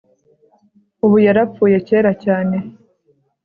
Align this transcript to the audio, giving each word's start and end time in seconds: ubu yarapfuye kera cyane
ubu 1.05 1.17
yarapfuye 1.25 1.77
kera 1.87 2.11
cyane 2.23 2.57